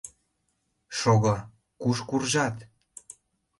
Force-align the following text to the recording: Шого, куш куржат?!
Шого, 0.97 1.35
куш 1.81 1.97
куржат?! 2.09 2.55